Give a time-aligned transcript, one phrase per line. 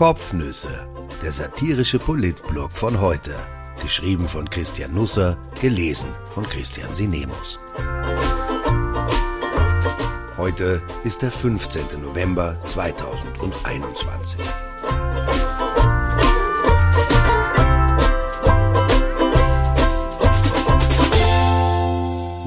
[0.00, 0.88] Kopfnüsse,
[1.22, 3.34] der satirische Politblog von heute.
[3.82, 7.60] Geschrieben von Christian Nusser, gelesen von Christian Sinemus.
[10.38, 12.00] Heute ist der 15.
[12.00, 14.40] November 2021.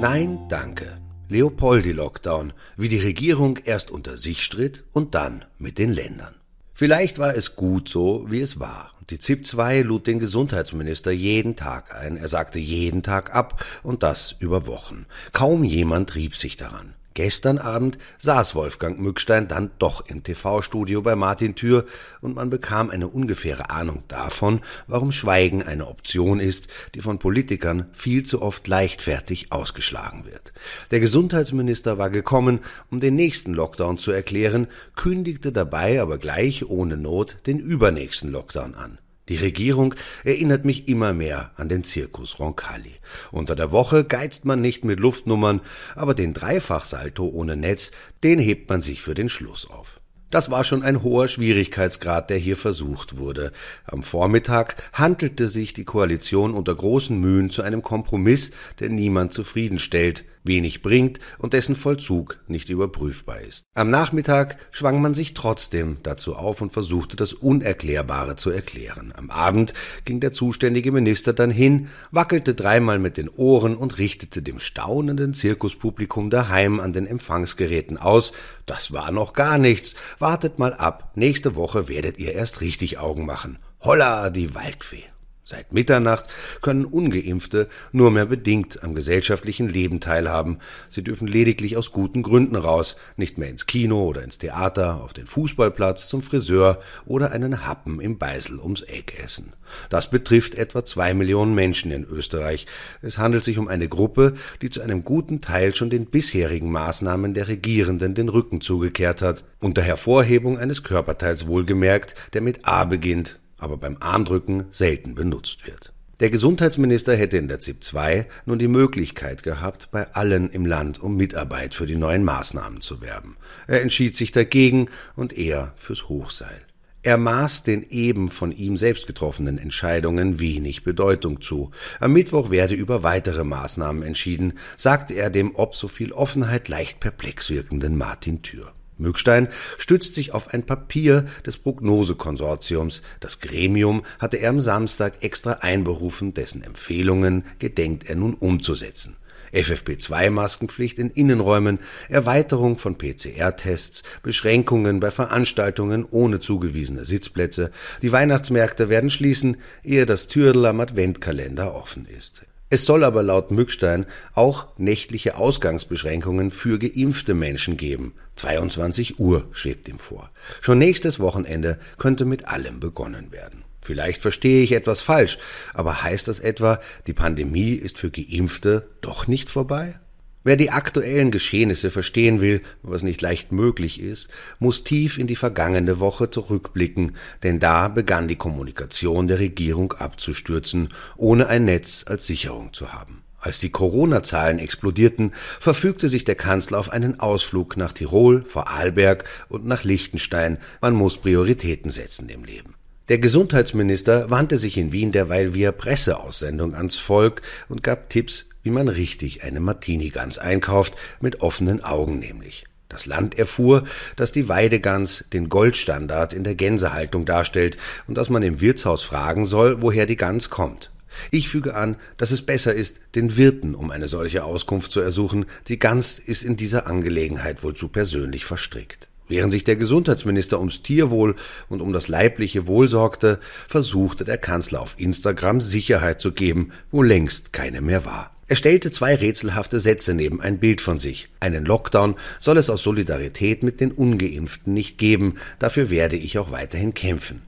[0.02, 0.98] Nein, danke.
[1.30, 6.34] Leopoldi-Lockdown, wie die Regierung erst unter sich stritt und dann mit den Ländern.
[6.74, 8.92] Vielleicht war es gut so, wie es war.
[9.10, 14.02] Die ZIP 2 lud den Gesundheitsminister jeden Tag ein, er sagte jeden Tag ab und
[14.02, 15.06] das über Wochen.
[15.34, 16.96] Kaum jemand rieb sich daran.
[17.14, 21.86] Gestern Abend saß Wolfgang Mückstein dann doch im TV-Studio bei Martin Thür
[22.22, 27.86] und man bekam eine ungefähre Ahnung davon, warum Schweigen eine Option ist, die von Politikern
[27.94, 30.54] viel zu oft leichtfertig ausgeschlagen wird.
[30.92, 36.98] Der Gesundheitsminister war gekommen, um den nächsten Lockdown zu erklären, kündigte dabei aber gleich ohne
[36.98, 38.98] Not den übernächsten Lockdown an.
[39.30, 42.96] Die Regierung erinnert mich immer mehr an den Zirkus Roncalli.
[43.32, 45.62] Unter der Woche geizt man nicht mit Luftnummern,
[45.96, 47.92] aber den Dreifachsalto ohne Netz,
[48.24, 50.02] den hebt man sich für den Schluss auf.
[50.30, 53.52] Das war schon ein hoher Schwierigkeitsgrad, der hier versucht wurde.
[53.86, 58.50] Am Vormittag handelte sich die Koalition unter großen Mühen zu einem Kompromiss,
[58.80, 63.66] der niemand zufriedenstellt, wenig bringt und dessen Vollzug nicht überprüfbar ist.
[63.74, 69.14] Am Nachmittag schwang man sich trotzdem dazu auf und versuchte das Unerklärbare zu erklären.
[69.16, 69.74] Am Abend
[70.06, 75.34] ging der zuständige Minister dann hin, wackelte dreimal mit den Ohren und richtete dem staunenden
[75.34, 78.34] Zirkuspublikum daheim an den Empfangsgeräten aus,
[78.66, 83.26] das war noch gar nichts, wartet mal ab, nächste Woche werdet ihr erst richtig Augen
[83.26, 83.58] machen.
[83.82, 85.13] Holla, die Waldfee.
[85.46, 86.28] Seit Mitternacht
[86.62, 90.60] können ungeimpfte nur mehr bedingt am gesellschaftlichen Leben teilhaben.
[90.90, 95.12] Sie dürfen lediglich aus guten Gründen raus, nicht mehr ins Kino oder ins Theater, auf
[95.12, 99.52] den Fußballplatz, zum Friseur oder einen Happen im Beisel ums Eck essen.
[99.90, 102.66] Das betrifft etwa zwei Millionen Menschen in Österreich.
[103.02, 107.34] Es handelt sich um eine Gruppe, die zu einem guten Teil schon den bisherigen Maßnahmen
[107.34, 113.40] der Regierenden den Rücken zugekehrt hat, unter Hervorhebung eines Körperteils wohlgemerkt, der mit A beginnt
[113.64, 115.94] aber beim Armdrücken selten benutzt wird.
[116.20, 121.02] Der Gesundheitsminister hätte in der ZIP 2 nun die Möglichkeit gehabt, bei allen im Land
[121.02, 123.36] um Mitarbeit für die neuen Maßnahmen zu werben.
[123.68, 126.62] Er entschied sich dagegen und eher fürs Hochseil.
[127.02, 131.72] Er maß den eben von ihm selbst getroffenen Entscheidungen wenig Bedeutung zu.
[132.00, 137.02] Am Mittwoch werde über weitere Maßnahmen entschieden, sagte er dem ob so viel Offenheit leicht
[137.02, 138.72] perplex wirkenden Martin Thür.
[138.98, 143.02] Mückstein stützt sich auf ein Papier des Prognosekonsortiums.
[143.20, 149.18] Das Gremium hatte er am Samstag extra einberufen, dessen Empfehlungen gedenkt er nun umzusetzen.
[149.54, 157.72] FFP2-Maskenpflicht in Innenräumen, Erweiterung von PCR-Tests, Beschränkungen bei Veranstaltungen ohne zugewiesene Sitzplätze.
[158.02, 162.44] Die Weihnachtsmärkte werden schließen, ehe das Türdel am Adventkalender offen ist.
[162.74, 168.16] Es soll aber laut Mückstein auch nächtliche Ausgangsbeschränkungen für geimpfte Menschen geben.
[168.36, 170.32] 22 Uhr schwebt ihm vor.
[170.60, 173.64] Schon nächstes Wochenende könnte mit allem begonnen werden.
[173.80, 175.38] Vielleicht verstehe ich etwas falsch,
[175.76, 180.00] aber heißt das etwa, die Pandemie ist für Geimpfte doch nicht vorbei?
[180.46, 184.28] Wer die aktuellen Geschehnisse verstehen will, was nicht leicht möglich ist,
[184.60, 190.90] muss tief in die vergangene Woche zurückblicken, denn da begann die Kommunikation der Regierung abzustürzen,
[191.16, 193.24] ohne ein Netz als Sicherung zu haben.
[193.40, 199.66] Als die Corona-Zahlen explodierten, verfügte sich der Kanzler auf einen Ausflug nach Tirol, Vorarlberg und
[199.66, 200.58] nach Liechtenstein.
[200.82, 202.76] Man muss Prioritäten setzen im Leben.
[203.10, 208.70] Der Gesundheitsminister wandte sich in Wien derweil via Presseaussendung ans Volk und gab Tipps, wie
[208.70, 212.64] man richtig eine Martini-Gans einkauft, mit offenen Augen nämlich.
[212.88, 213.84] Das Land erfuhr,
[214.16, 217.76] dass die Weidegans den Goldstandard in der Gänsehaltung darstellt
[218.08, 220.90] und dass man im Wirtshaus fragen soll, woher die Gans kommt.
[221.30, 225.46] Ich füge an, dass es besser ist, den Wirten um eine solche Auskunft zu ersuchen,
[225.68, 229.10] die Gans ist in dieser Angelegenheit wohl zu persönlich verstrickt.
[229.28, 231.36] Während sich der Gesundheitsminister ums Tierwohl
[231.70, 237.02] und um das leibliche Wohl sorgte, versuchte der Kanzler auf Instagram Sicherheit zu geben, wo
[237.02, 238.32] längst keine mehr war.
[238.48, 241.30] Er stellte zwei rätselhafte Sätze neben ein Bild von sich.
[241.40, 246.52] Einen Lockdown soll es aus Solidarität mit den ungeimpften nicht geben, dafür werde ich auch
[246.52, 247.42] weiterhin kämpfen.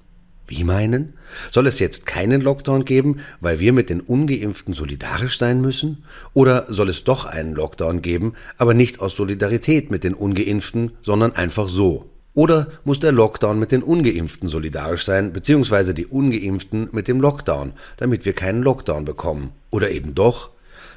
[0.48, 1.14] Wie meinen?
[1.52, 6.04] Soll es jetzt keinen Lockdown geben, weil wir mit den ungeimpften solidarisch sein müssen?
[6.34, 11.32] Oder soll es doch einen Lockdown geben, aber nicht aus Solidarität mit den ungeimpften, sondern
[11.32, 12.10] einfach so?
[12.36, 17.74] Oder muss der Lockdown mit den ungeimpften solidarisch sein, beziehungsweise die ungeimpften mit dem Lockdown,
[17.98, 19.52] damit wir keinen Lockdown bekommen?
[19.72, 20.52] Oder eben doch?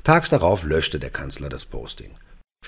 [0.04, 2.10] Tags darauf löschte der Kanzler das Posting.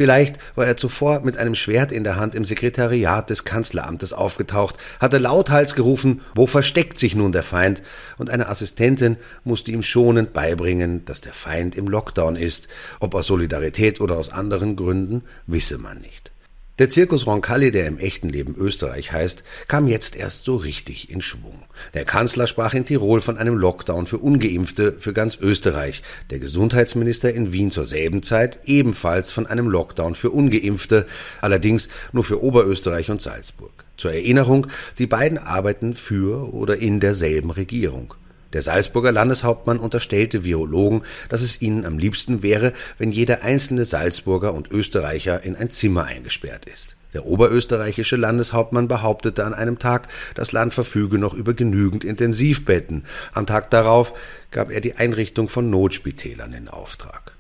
[0.01, 4.79] Vielleicht war er zuvor mit einem Schwert in der Hand im Sekretariat des Kanzleramtes aufgetaucht,
[4.99, 7.83] hatte lauthals gerufen, wo versteckt sich nun der Feind,
[8.17, 12.67] und eine Assistentin musste ihm schonend beibringen, dass der Feind im Lockdown ist,
[12.99, 16.33] ob aus Solidarität oder aus anderen Gründen, wisse man nicht.
[16.81, 21.21] Der Zirkus Roncalli, der im echten Leben Österreich heißt, kam jetzt erst so richtig in
[21.21, 21.63] Schwung.
[21.93, 27.35] Der Kanzler sprach in Tirol von einem Lockdown für Ungeimpfte für ganz Österreich, der Gesundheitsminister
[27.35, 31.05] in Wien zur selben Zeit ebenfalls von einem Lockdown für Ungeimpfte,
[31.43, 33.85] allerdings nur für Oberösterreich und Salzburg.
[33.99, 34.67] Zur Erinnerung,
[34.97, 38.15] die beiden arbeiten für oder in derselben Regierung.
[38.53, 44.55] Der Salzburger Landeshauptmann unterstellte Virologen, dass es ihnen am liebsten wäre, wenn jeder einzelne Salzburger
[44.55, 46.97] und Österreicher in ein Zimmer eingesperrt ist.
[47.13, 53.05] Der oberösterreichische Landeshauptmann behauptete an einem Tag, das Land verfüge noch über genügend Intensivbetten.
[53.33, 54.13] Am Tag darauf
[54.51, 57.40] gab er die Einrichtung von Notspitälern in Auftrag.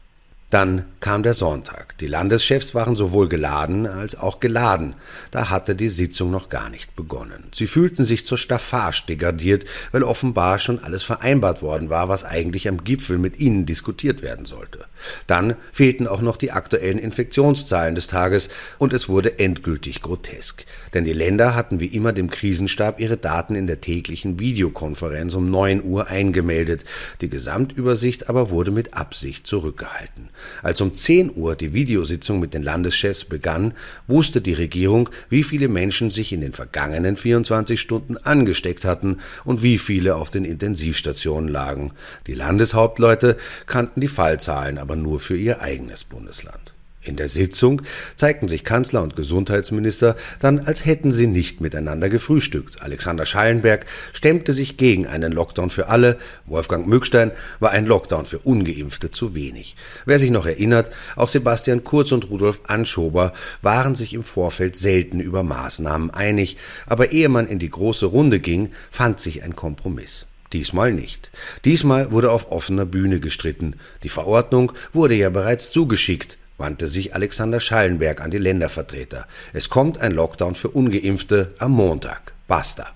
[0.50, 1.96] Dann kam der Sonntag.
[1.98, 4.94] Die Landeschefs waren sowohl geladen als auch geladen.
[5.30, 7.44] Da hatte die Sitzung noch gar nicht begonnen.
[7.52, 12.68] Sie fühlten sich zur Staffage degradiert, weil offenbar schon alles vereinbart worden war, was eigentlich
[12.68, 14.86] am Gipfel mit ihnen diskutiert werden sollte.
[15.28, 18.48] Dann fehlten auch noch die aktuellen Infektionszahlen des Tages
[18.78, 20.64] und es wurde endgültig grotesk.
[20.94, 25.48] Denn die Länder hatten wie immer dem Krisenstab ihre Daten in der täglichen Videokonferenz um
[25.48, 26.84] 9 Uhr eingemeldet.
[27.20, 30.28] Die Gesamtübersicht aber wurde mit Absicht zurückgehalten.
[30.62, 33.74] Als um 10 Uhr die Videositzung mit den Landeschefs begann,
[34.06, 39.62] wusste die Regierung, wie viele Menschen sich in den vergangenen 24 Stunden angesteckt hatten und
[39.62, 41.92] wie viele auf den Intensivstationen lagen.
[42.26, 46.74] Die Landeshauptleute kannten die Fallzahlen aber nur für ihr eigenes Bundesland.
[47.02, 47.80] In der Sitzung
[48.14, 52.82] zeigten sich Kanzler und Gesundheitsminister dann, als hätten sie nicht miteinander gefrühstückt.
[52.82, 58.40] Alexander Schallenberg stemmte sich gegen einen Lockdown für alle, Wolfgang Mückstein war ein Lockdown für
[58.40, 59.76] ungeimpfte zu wenig.
[60.04, 63.32] Wer sich noch erinnert, auch Sebastian Kurz und Rudolf Anschober
[63.62, 68.40] waren sich im Vorfeld selten über Maßnahmen einig, aber ehe man in die große Runde
[68.40, 70.26] ging, fand sich ein Kompromiss.
[70.52, 71.30] Diesmal nicht.
[71.64, 73.76] Diesmal wurde auf offener Bühne gestritten.
[74.02, 79.26] Die Verordnung wurde ja bereits zugeschickt wandte sich Alexander Schallenberg an die Ländervertreter.
[79.52, 82.34] Es kommt ein Lockdown für ungeimpfte am Montag.
[82.46, 82.86] Basta.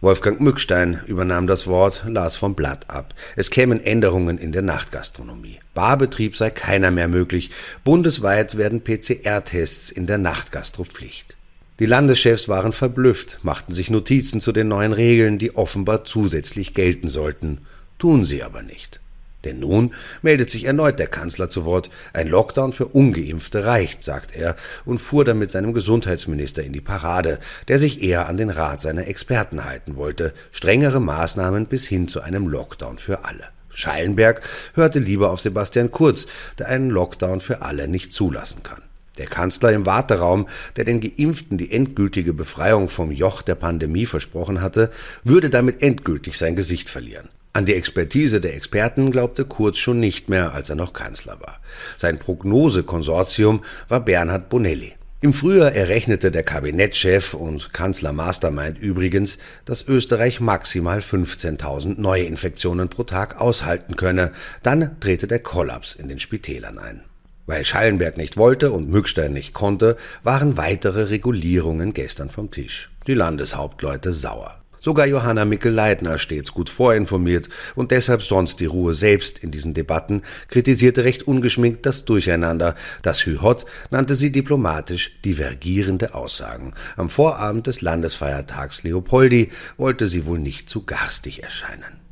[0.00, 3.14] Wolfgang Mückstein übernahm das Wort, las vom Blatt ab.
[3.34, 5.58] Es kämen Änderungen in der Nachtgastronomie.
[5.74, 7.50] Barbetrieb sei keiner mehr möglich.
[7.82, 11.36] Bundesweit werden PCR-Tests in der Nachtgastro Pflicht.
[11.80, 17.08] Die Landeschefs waren verblüfft, machten sich Notizen zu den neuen Regeln, die offenbar zusätzlich gelten
[17.08, 17.58] sollten.
[17.98, 19.00] Tun sie aber nicht.
[19.44, 21.90] Denn nun meldet sich erneut der Kanzler zu Wort.
[22.12, 26.80] Ein Lockdown für ungeimpfte reicht, sagt er und fuhr dann mit seinem Gesundheitsminister in die
[26.80, 27.38] Parade,
[27.68, 32.20] der sich eher an den Rat seiner Experten halten wollte, strengere Maßnahmen bis hin zu
[32.20, 33.44] einem Lockdown für alle.
[33.72, 34.42] Schallenberg
[34.74, 36.26] hörte lieber auf Sebastian Kurz,
[36.58, 38.82] der einen Lockdown für alle nicht zulassen kann.
[39.18, 44.60] Der Kanzler im Warteraum, der den Geimpften die endgültige Befreiung vom Joch der Pandemie versprochen
[44.62, 44.90] hatte,
[45.22, 47.28] würde damit endgültig sein Gesicht verlieren.
[47.58, 51.58] An die Expertise der Experten glaubte Kurz schon nicht mehr, als er noch Kanzler war.
[51.96, 54.92] Sein Prognosekonsortium war Bernhard Bonelli.
[55.22, 63.02] Im Frühjahr errechnete der Kabinettschef und Kanzler Mastermind übrigens, dass Österreich maximal 15.000 Neuinfektionen pro
[63.02, 64.30] Tag aushalten könne.
[64.62, 67.00] Dann drehte der Kollaps in den Spitälern ein.
[67.46, 72.88] Weil Schallenberg nicht wollte und Mückstein nicht konnte, waren weitere Regulierungen gestern vom Tisch.
[73.08, 74.57] Die Landeshauptleute sauer.
[74.80, 80.22] Sogar Johanna Mickel-Leitner, stets gut vorinformiert und deshalb sonst die Ruhe selbst in diesen Debatten,
[80.48, 82.74] kritisierte recht ungeschminkt das Durcheinander.
[83.02, 86.74] Das Hü-Hot nannte sie diplomatisch divergierende Aussagen.
[86.96, 92.07] Am Vorabend des Landesfeiertags Leopoldi wollte sie wohl nicht zu garstig erscheinen.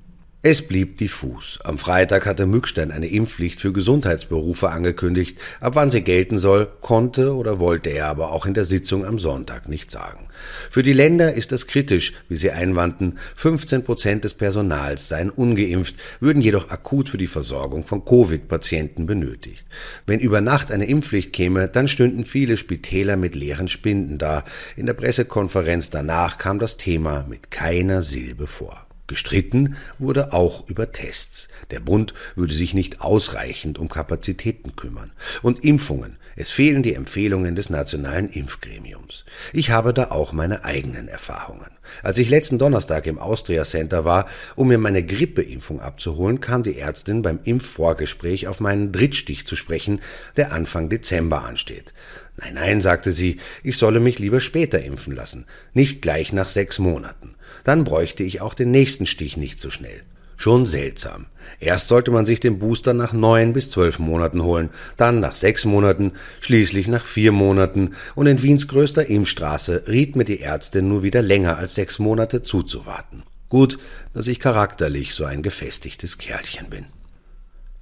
[0.49, 1.59] Es blieb diffus.
[1.65, 5.37] Am Freitag hatte Mückstein eine Impfpflicht für Gesundheitsberufe angekündigt.
[5.59, 9.19] Ab wann sie gelten soll, konnte oder wollte er aber auch in der Sitzung am
[9.19, 10.29] Sonntag nicht sagen.
[10.71, 13.19] Für die Länder ist es kritisch, wie sie einwandten.
[13.35, 19.67] 15 Prozent des Personals seien ungeimpft, würden jedoch akut für die Versorgung von Covid-Patienten benötigt.
[20.07, 24.45] Wenn über Nacht eine Impfpflicht käme, dann stünden viele Spitäler mit leeren Spinden da.
[24.77, 28.86] In der Pressekonferenz danach kam das Thema mit keiner Silbe vor.
[29.07, 31.49] Gestritten wurde auch über Tests.
[31.71, 35.13] Der Bund würde sich nicht ausreichend um Kapazitäten kümmern.
[35.43, 36.17] Und Impfungen.
[36.39, 39.25] Es fehlen die Empfehlungen des Nationalen Impfgremiums.
[39.55, 41.71] Ich habe da auch meine eigenen Erfahrungen.
[42.03, 46.79] Als ich letzten Donnerstag im Austria Center war, um mir meine Grippeimpfung abzuholen, kam die
[46.79, 50.01] Ärztin beim Impfvorgespräch auf meinen Drittstich zu sprechen,
[50.37, 51.95] der Anfang Dezember ansteht.
[52.37, 56.79] Nein, nein, sagte sie, ich solle mich lieber später impfen lassen, nicht gleich nach sechs
[56.79, 57.36] Monaten.
[57.67, 60.03] Dann bräuchte ich auch den nächsten Stich nicht so schnell.
[60.37, 61.27] Schon seltsam.
[61.59, 65.65] Erst sollte man sich den Booster nach neun bis zwölf Monaten holen, dann nach sechs
[65.65, 71.03] Monaten, schließlich nach vier Monaten und in Wiens größter Impfstraße riet mir die Ärztin nur
[71.03, 73.25] wieder länger als sechs Monate zuzuwarten.
[73.49, 73.81] Gut,
[74.15, 76.87] dass ich charakterlich so ein gefestigtes Kerlchen bin.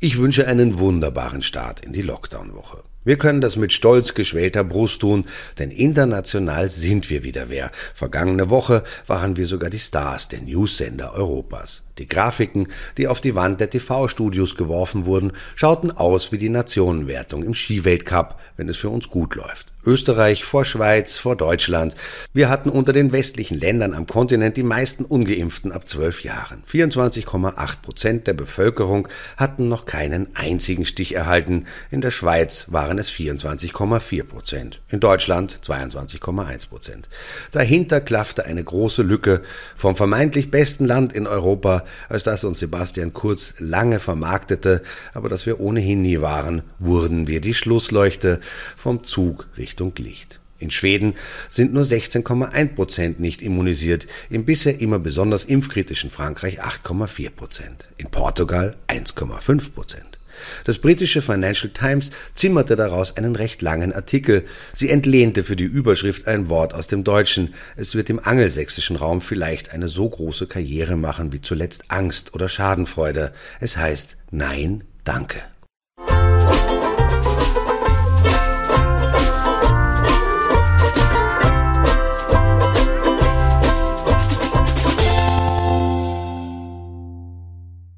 [0.00, 2.84] Ich wünsche einen wunderbaren Start in die Lockdown-Woche.
[3.04, 5.26] Wir können das mit stolz geschwellter Brust tun,
[5.58, 7.70] denn international sind wir wieder wer.
[7.94, 11.82] Vergangene Woche waren wir sogar die Stars der News-Sender Europas.
[11.98, 17.44] Die Grafiken, die auf die Wand der TV-Studios geworfen wurden, schauten aus wie die Nationenwertung
[17.44, 19.74] im Skiweltcup, wenn es für uns gut läuft.
[19.86, 21.94] Österreich vor Schweiz, vor Deutschland.
[22.32, 26.62] Wir hatten unter den westlichen Ländern am Kontinent die meisten Ungeimpften ab zwölf Jahren.
[26.70, 31.66] 24,8 Prozent der Bevölkerung hatten noch keinen einzigen Stich erhalten.
[31.90, 34.80] In der Schweiz waren es 24,4 Prozent.
[34.88, 37.08] In Deutschland 22,1 Prozent.
[37.52, 39.42] Dahinter klaffte eine große Lücke
[39.76, 44.82] vom vermeintlich besten Land in Europa als das uns Sebastian Kurz lange vermarktete,
[45.12, 48.40] aber dass wir ohnehin nie waren, wurden wir die Schlussleuchte
[48.76, 50.40] vom Zug Richtung Licht.
[50.58, 51.14] In Schweden
[51.50, 58.10] sind nur 16,1 Prozent nicht immunisiert, im bisher immer besonders impfkritischen Frankreich 8,4 Prozent, in
[58.10, 60.18] Portugal 1,5 Prozent.
[60.64, 64.44] Das britische Financial Times zimmerte daraus einen recht langen Artikel.
[64.72, 67.54] Sie entlehnte für die Überschrift ein Wort aus dem Deutschen.
[67.76, 72.48] Es wird im angelsächsischen Raum vielleicht eine so große Karriere machen wie zuletzt Angst oder
[72.48, 73.32] Schadenfreude.
[73.60, 75.42] Es heißt Nein, danke.